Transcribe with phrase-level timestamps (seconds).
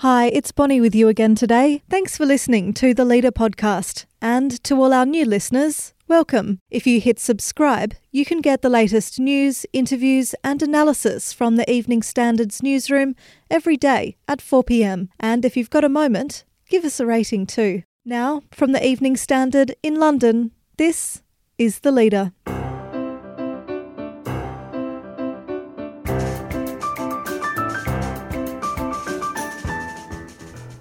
[0.00, 1.82] Hi, it's Bonnie with you again today.
[1.90, 4.06] Thanks for listening to the Leader podcast.
[4.22, 6.60] And to all our new listeners, welcome.
[6.70, 11.70] If you hit subscribe, you can get the latest news, interviews, and analysis from the
[11.70, 13.14] Evening Standards newsroom
[13.50, 15.10] every day at 4 pm.
[15.20, 17.82] And if you've got a moment, give us a rating too.
[18.02, 21.20] Now, from the Evening Standard in London, this
[21.58, 22.32] is The Leader.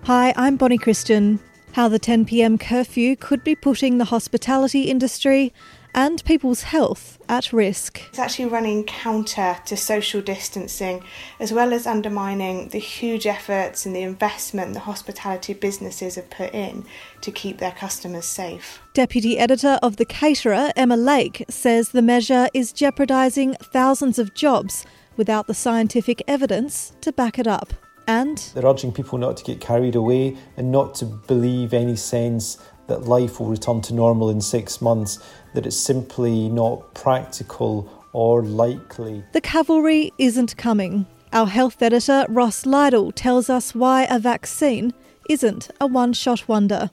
[0.09, 1.39] Hi, I'm Bonnie Christian.
[1.73, 5.53] How the 10 pm curfew could be putting the hospitality industry
[5.93, 8.01] and people's health at risk.
[8.09, 11.03] It's actually running counter to social distancing,
[11.39, 16.55] as well as undermining the huge efforts and the investment the hospitality businesses have put
[16.55, 16.85] in
[17.21, 18.81] to keep their customers safe.
[18.95, 24.87] Deputy editor of The Caterer, Emma Lake, says the measure is jeopardising thousands of jobs
[25.17, 27.73] without the scientific evidence to back it up.
[28.09, 32.57] And they're urging people not to get carried away and not to believe any sense
[32.87, 35.19] that life will return to normal in six months,
[35.53, 39.23] that it's simply not practical or likely.
[39.33, 41.05] The cavalry isn't coming.
[41.31, 44.91] Our health editor, Ross Lydall, tells us why a vaccine
[45.29, 46.89] isn't a one shot wonder.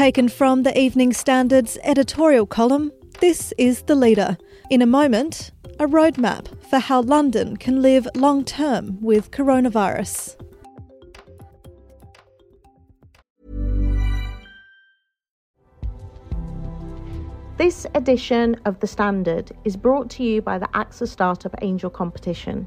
[0.00, 4.38] Taken from the Evening Standard's editorial column, this is The Leader.
[4.70, 10.42] In a moment, a roadmap for how London can live long term with coronavirus.
[17.58, 22.66] This edition of The Standard is brought to you by the AXA Startup Angel Competition.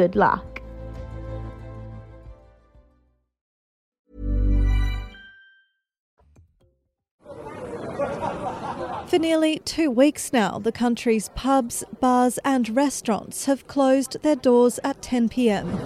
[0.00, 0.62] Good luck.
[9.08, 14.80] For nearly two weeks now, the country's pubs, bars, and restaurants have closed their doors
[14.82, 15.84] at 10 pm.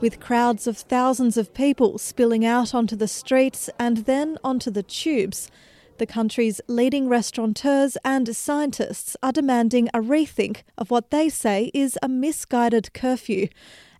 [0.00, 4.82] With crowds of thousands of people spilling out onto the streets and then onto the
[4.82, 5.52] tubes,
[6.00, 11.98] the country's leading restaurateurs and scientists are demanding a rethink of what they say is
[12.02, 13.48] a misguided curfew.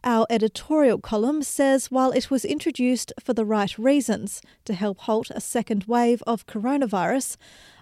[0.03, 5.31] Our editorial column says while it was introduced for the right reasons to help halt
[5.31, 7.37] a second wave of coronavirus,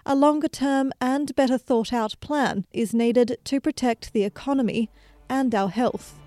[0.05, 4.89] a longer term and better thought out plan is needed to protect the economy
[5.29, 6.19] and our health.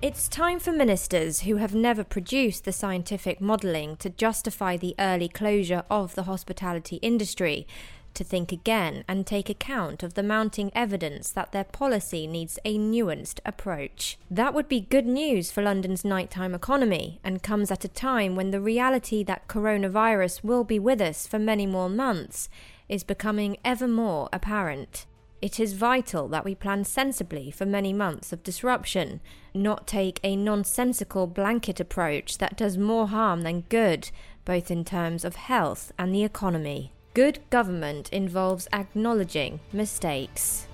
[0.00, 5.26] It's time for ministers who have never produced the scientific modelling to justify the early
[5.26, 7.66] closure of the hospitality industry
[8.14, 12.78] to think again and take account of the mounting evidence that their policy needs a
[12.78, 14.16] nuanced approach.
[14.30, 18.52] That would be good news for London's nighttime economy and comes at a time when
[18.52, 22.48] the reality that coronavirus will be with us for many more months
[22.88, 25.06] is becoming ever more apparent.
[25.40, 29.20] It is vital that we plan sensibly for many months of disruption,
[29.54, 34.10] not take a nonsensical blanket approach that does more harm than good,
[34.44, 36.92] both in terms of health and the economy.
[37.14, 40.67] Good government involves acknowledging mistakes.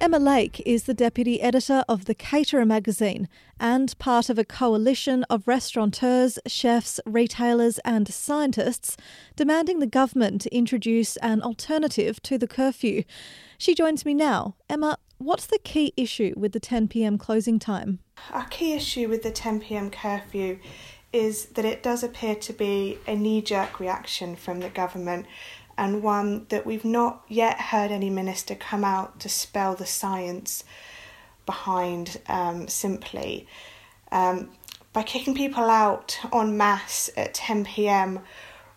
[0.00, 3.28] Emma Lake is the deputy editor of The Caterer magazine
[3.58, 8.96] and part of a coalition of restaurateurs, chefs, retailers, and scientists
[9.34, 13.02] demanding the government to introduce an alternative to the curfew.
[13.58, 14.54] She joins me now.
[14.70, 17.98] Emma, what's the key issue with the 10 pm closing time?
[18.30, 20.60] Our key issue with the 10 pm curfew
[21.12, 25.26] is that it does appear to be a knee jerk reaction from the government
[25.78, 30.64] and one that we've not yet heard any minister come out to spell the science
[31.46, 33.46] behind um, simply.
[34.12, 34.50] Um,
[34.92, 38.20] by kicking people out en masse at 10 pm,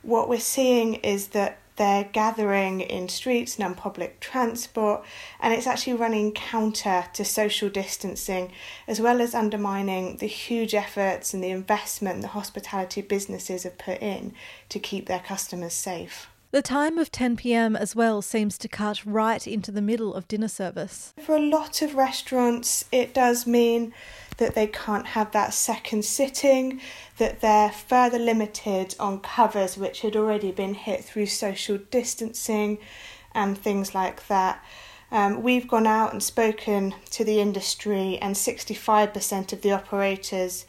[0.04, 5.04] what we're seeing is that they're gathering in streets and on public transport,
[5.40, 8.52] and it's actually running counter to social distancing,
[8.88, 14.00] as well as undermining the huge efforts and the investment the hospitality businesses have put
[14.02, 14.34] in
[14.70, 16.31] to keep their customers safe.
[16.52, 20.28] The time of 10 pm as well seems to cut right into the middle of
[20.28, 21.14] dinner service.
[21.18, 23.94] For a lot of restaurants, it does mean
[24.36, 26.82] that they can't have that second sitting,
[27.20, 32.80] that they're further limited on covers which had already been hit through social distancing
[33.34, 34.62] and things like that.
[35.10, 40.66] Um, we've gone out and spoken to the industry, and 65% of the operators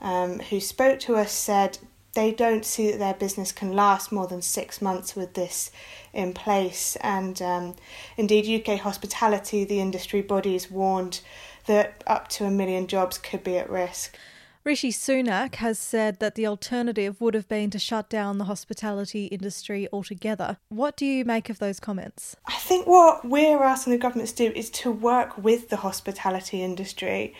[0.00, 1.78] um, who spoke to us said
[2.14, 5.70] they don't see that their business can last more than six months with this
[6.12, 6.96] in place.
[7.02, 7.76] And um,
[8.16, 11.20] indeed, UK hospitality, the industry bodies warned
[11.66, 14.16] that up to a million jobs could be at risk.
[14.62, 19.24] Rishi Sunak has said that the alternative would have been to shut down the hospitality
[19.26, 20.58] industry altogether.
[20.68, 22.36] What do you make of those comments?
[22.46, 26.62] I think what we're asking the government to do is to work with the hospitality
[26.62, 27.34] industry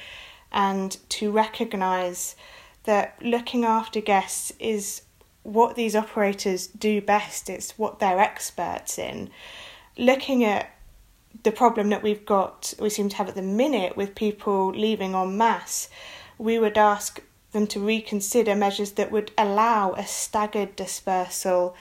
[0.51, 2.37] and to recognise
[2.85, 5.03] that looking after guests is
[5.43, 9.31] what these operators do best, it's what they're experts in.
[9.97, 10.71] Looking at
[11.43, 15.15] the problem that we've got, we seem to have at the minute with people leaving
[15.15, 15.89] en masse,
[16.39, 17.23] we would ask
[17.53, 21.75] them to reconsider measures that would allow a staggered dispersal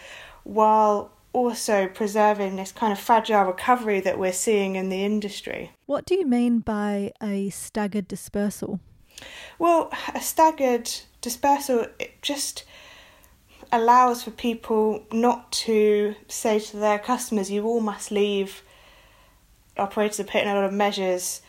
[0.43, 5.71] while also preserving this kind of fragile recovery that we're seeing in the industry.
[5.85, 8.79] What do you mean by a staggered dispersal?
[9.57, 10.89] Well, a staggered
[11.21, 12.63] dispersal it just
[13.71, 18.63] allows for people not to say to their customers, you all must leave.
[19.77, 21.41] Operators are putting a lot of measures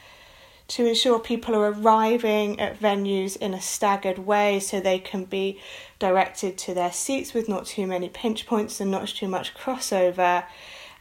[0.68, 5.60] to ensure people are arriving at venues in a staggered way so they can be
[5.98, 10.44] directed to their seats with not too many pinch points and not too much crossover.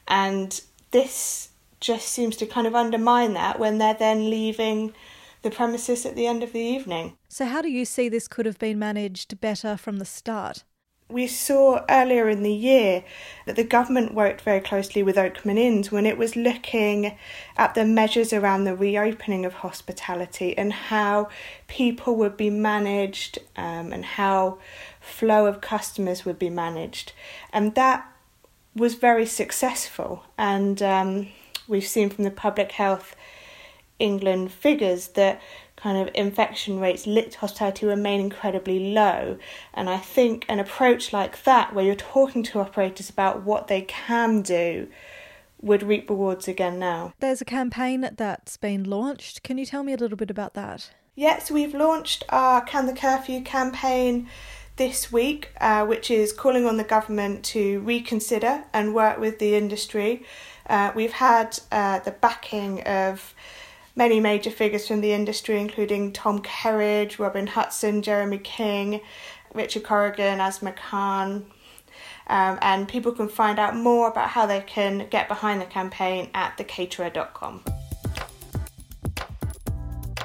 [0.07, 1.49] And this
[1.79, 4.93] just seems to kind of undermine that when they're then leaving
[5.41, 7.17] the premises at the end of the evening.
[7.27, 10.63] So, how do you see this could have been managed better from the start?
[11.11, 13.03] we saw earlier in the year
[13.47, 17.17] that the government worked very closely with Oakman Inns when it was looking
[17.57, 21.27] at the measures around the reopening of hospitality and how
[21.67, 24.59] people would be managed um, and how
[25.01, 27.13] flow of customers would be managed.
[27.51, 28.05] And that
[28.75, 30.25] was very successful.
[30.37, 31.29] And um,
[31.67, 33.15] we've seen from the Public Health
[33.99, 35.41] England figures that
[35.75, 39.37] kind of infection rates lit hospitality remain incredibly low.
[39.73, 43.81] And I think an approach like that, where you're talking to operators about what they
[43.81, 44.87] can do,
[45.61, 47.13] would reap rewards again now.
[47.19, 49.43] There's a campaign that's been launched.
[49.43, 50.91] Can you tell me a little bit about that?
[51.15, 54.29] Yes, we've launched our Can the Curfew campaign
[54.77, 59.53] this week, uh, which is calling on the government to reconsider and work with the
[59.55, 60.23] industry.
[60.67, 63.33] Uh, we've had uh, the backing of
[63.95, 69.01] many major figures from the industry, including Tom Kerridge, Robin Hutson, Jeremy King,
[69.53, 71.45] Richard Corrigan, Asma Khan.
[72.27, 76.29] Um, and people can find out more about how they can get behind the campaign
[76.33, 77.63] at thecaterer.com.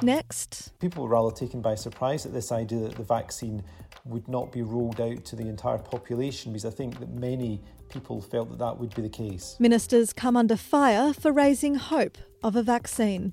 [0.02, 0.78] Next.
[0.80, 3.62] People were rather taken by surprise at this idea that the vaccine
[4.04, 8.20] would not be rolled out to the entire population because I think that many people
[8.20, 9.56] felt that that would be the case.
[9.58, 13.32] Ministers come under fire for raising hope of a vaccine.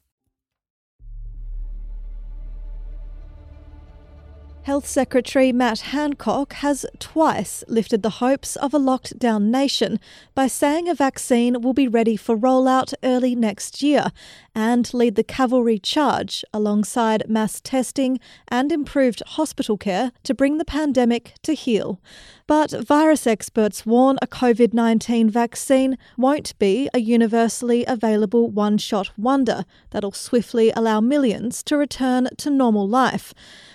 [4.63, 9.99] Health Secretary Matt Hancock has twice lifted the hopes of a locked down nation
[10.35, 14.11] by saying a vaccine will be ready for rollout early next year
[14.53, 20.65] and lead the cavalry charge alongside mass testing and improved hospital care to bring the
[20.65, 21.99] pandemic to heel.
[22.45, 29.09] But virus experts warn a COVID 19 vaccine won't be a universally available one shot
[29.17, 33.33] wonder that'll swiftly allow millions to return to normal life.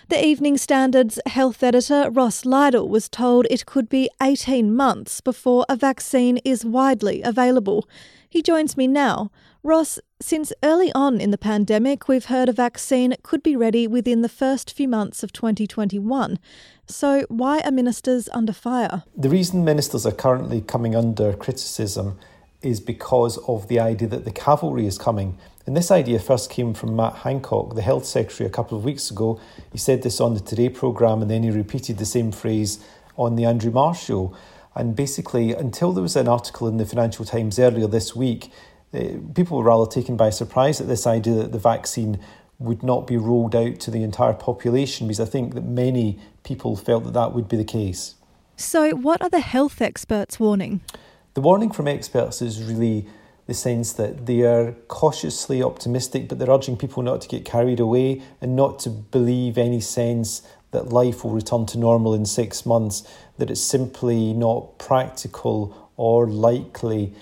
[0.09, 5.65] The Evening Standard's health editor Ross Lydall was told it could be 18 months before
[5.71, 7.89] a vaccine is widely available.
[8.29, 9.31] He joins me now.
[9.63, 14.21] Ross, since early on in the pandemic, we've heard a vaccine could be ready within
[14.21, 16.39] the first few months of 2021.
[16.87, 19.03] So, why are ministers under fire?
[19.17, 22.19] The reason ministers are currently coming under criticism
[22.61, 25.39] is because of the idea that the cavalry is coming.
[25.67, 29.11] And this idea first came from Matt Hancock, the health secretary, a couple of weeks
[29.11, 29.41] ago.
[29.73, 32.79] He said this on the Today programme and then he repeated the same phrase
[33.17, 34.35] on the Andrew Marr show.
[34.77, 38.53] And basically, until there was an article in the Financial Times earlier this week,
[38.95, 42.21] uh, people were rather taken by surprise at this idea that the vaccine
[42.61, 46.77] would not be rolled out to the entire population because I think that many people
[46.77, 48.15] felt that that would be the case.
[48.57, 50.81] So, what are the health experts warning?
[51.35, 53.07] The warning from experts is really
[53.47, 57.81] the sense that they are cautiously optimistic, but they're urging people not to get carried
[57.81, 62.67] away and not to believe any sense that life will return to normal in six
[62.67, 67.15] months, that it's simply not practical or likely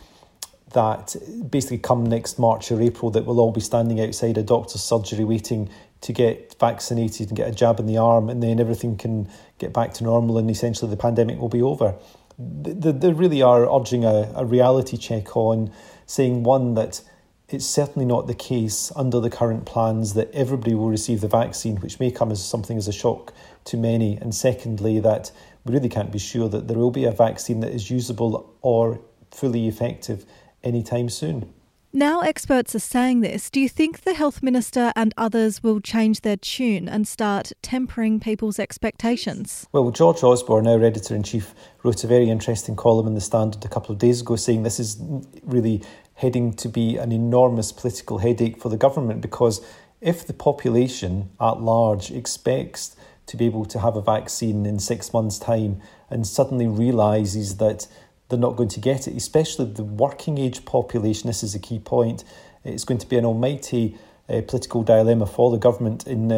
[0.73, 1.15] that
[1.49, 5.25] basically come next March or April that we'll all be standing outside a doctor's surgery
[5.25, 9.29] waiting to get vaccinated and get a jab in the arm and then everything can
[9.59, 11.95] get back to normal and essentially the pandemic will be over.
[12.37, 15.73] They, really are urging a, a reality check on
[16.07, 17.01] saying one that
[17.49, 21.77] it's certainly not the case under the current plans that everybody will receive the vaccine,
[21.77, 23.33] which may come as something as a shock
[23.65, 24.17] to many.
[24.17, 25.31] And secondly, that
[25.65, 29.01] we really can't be sure that there will be a vaccine that is usable or
[29.31, 30.25] fully effective
[30.63, 31.53] anytime soon.
[31.97, 33.49] Now experts are saying this.
[33.49, 38.19] Do you think the health minister and others will change their tune and start tempering
[38.19, 39.69] people's expectations?
[39.71, 43.65] Well, George Osborne, our editor in chief, wrote a very interesting column in the Standard
[43.65, 45.01] a couple of days ago saying this is
[45.45, 45.85] really
[46.15, 49.65] heading to be an enormous political headache for the government because
[50.01, 52.97] if the population at large expects
[53.27, 57.87] to be able to have a vaccine in six months' time and suddenly realises that
[58.29, 61.27] they're not going to get it, especially the working age population.
[61.27, 62.25] This is a key point.
[62.65, 63.97] It's going to be an almighty
[64.29, 66.37] uh, political dilemma for the government in uh,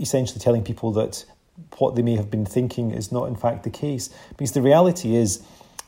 [0.00, 1.24] essentially telling people that
[1.78, 4.10] what they may have been thinking is not in fact the case.
[4.30, 5.42] Because the reality is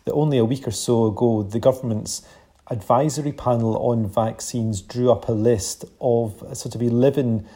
[0.05, 2.23] that only a week or so ago, the government's
[2.71, 7.47] advisory panel on vaccines drew up a list of sort of 11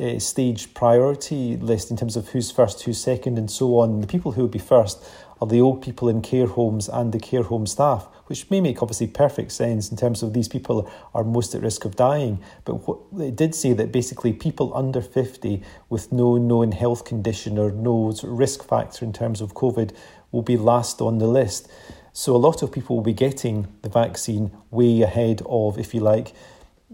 [0.00, 4.00] uh, stage priority list in terms of who's first, who's second, and so on.
[4.00, 5.04] The people who would be first
[5.40, 8.82] are the old people in care homes and the care home staff, which may make
[8.82, 12.40] obviously perfect sense in terms of these people are most at risk of dying.
[12.64, 17.58] But what, it did say that basically people under 50 with no known health condition
[17.58, 19.94] or no risk factor in terms of COVID
[20.32, 21.70] will be last on the list.
[22.12, 26.00] So a lot of people will be getting the vaccine way ahead of, if you
[26.00, 26.34] like,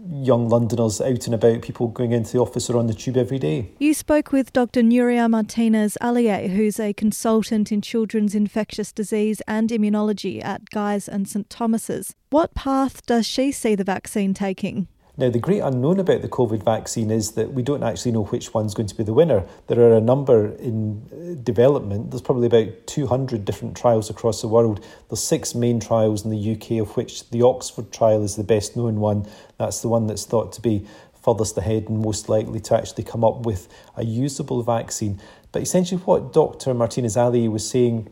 [0.09, 3.39] young Londoners out and about, people going into the office or on the tube every
[3.39, 3.71] day.
[3.79, 4.81] You spoke with Dr.
[4.81, 11.27] Nuria Martinez Alier, who's a consultant in children's infectious disease and immunology at Guy's and
[11.27, 12.15] St Thomas's.
[12.29, 14.87] What path does she see the vaccine taking?
[15.17, 18.53] Now, the great unknown about the COVID vaccine is that we don't actually know which
[18.53, 19.45] one's going to be the winner.
[19.67, 22.11] There are a number in uh, development.
[22.11, 24.85] There's probably about 200 different trials across the world.
[25.09, 28.75] There's six main trials in the UK, of which the Oxford trial is the best
[28.75, 29.25] known one.
[29.57, 30.85] That's the one that's thought to be
[31.23, 35.21] furthest ahead and most likely to actually come up with a usable vaccine.
[35.53, 36.73] But essentially, what Dr.
[36.73, 38.11] Martinez Ali was saying,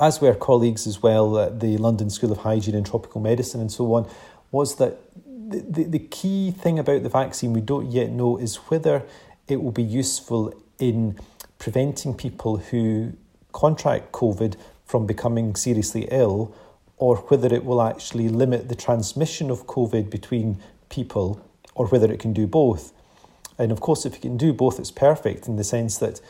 [0.00, 3.70] as were colleagues as well at the London School of Hygiene and Tropical Medicine and
[3.70, 4.10] so on,
[4.50, 4.98] was that
[5.48, 9.02] the, the, key thing about the vaccine we don't yet know is whether
[9.48, 11.18] it will be useful in
[11.58, 13.12] preventing people who
[13.52, 16.54] contract COVID from becoming seriously ill
[16.96, 21.40] or whether it will actually limit the transmission of COVID between people
[21.74, 22.92] or whether it can do both.
[23.58, 26.20] And of course, if it can do both, it's perfect in the sense that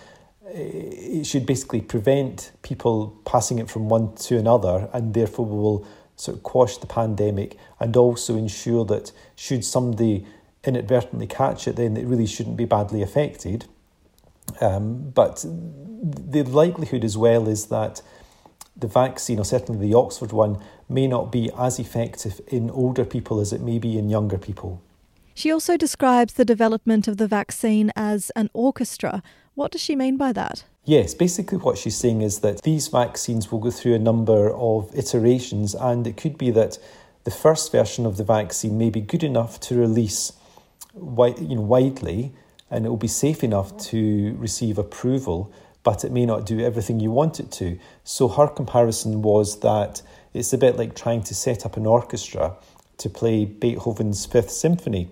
[0.47, 5.57] eh, it should basically prevent people passing it from one to another and therefore we
[5.57, 10.27] will sort of quash the pandemic and also ensure that should somebody
[10.65, 13.67] inadvertently catch it, then it really shouldn't be badly affected.
[14.61, 18.03] Um, but the likelihood as well is that
[18.77, 23.41] the vaccine, or certainly the Oxford one, may not be as effective in older people
[23.41, 24.83] as it may be in younger people.
[25.35, 29.23] She also describes the development of the vaccine as an orchestra.
[29.55, 30.65] What does she mean by that?
[30.87, 34.95] Yes, basically what she's saying is that these vaccines will go through a number of
[34.95, 36.79] iterations, and it could be that
[37.25, 40.35] the first version of the vaccine may be good enough to release
[40.95, 42.35] you know, widely,
[42.71, 45.51] and it will be safe enough to receive approval,
[45.85, 47.79] but it may not do everything you want it to.
[48.05, 50.03] So her comparison was that
[50.35, 52.57] it's a bit like trying to set up an orchestra
[52.99, 55.09] to play Beethoven's Fifth Symphony,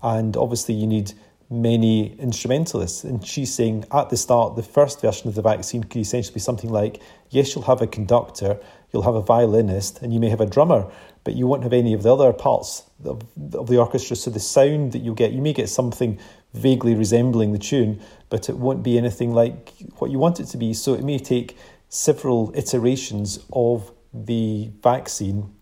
[0.00, 1.12] and obviously you need
[1.50, 3.04] many instrumentalists.
[3.04, 6.40] And she's saying at the start, the first version of the vaccine could essentially be
[6.40, 7.00] something like
[7.30, 8.58] yes, you'll have a conductor,
[8.92, 10.90] you'll have a violinist, and you may have a drummer,
[11.24, 13.22] but you won't have any of the other parts of,
[13.54, 14.16] of the orchestra.
[14.16, 16.18] So the sound that you'll get, you may get something
[16.54, 18.00] vaguely resembling the tune,
[18.30, 20.72] but it won't be anything like what you want it to be.
[20.72, 21.56] So it may take
[21.88, 25.54] several iterations of the vaccine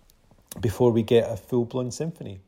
[0.60, 2.40] before we get a full blown symphony.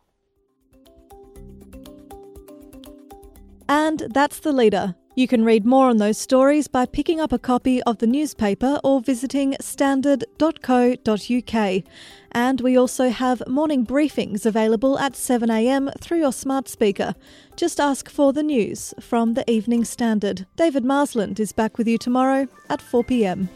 [3.68, 4.94] And that's the leader.
[5.18, 8.78] You can read more on those stories by picking up a copy of the newspaper
[8.84, 11.82] or visiting standard.co.uk.
[12.30, 17.16] And we also have morning briefings available at 7am through your smart speaker.
[17.56, 20.46] Just ask for the news from the Evening Standard.
[20.54, 23.48] David Marsland is back with you tomorrow at 4pm.